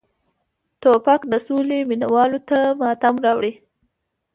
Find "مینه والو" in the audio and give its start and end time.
1.89-2.39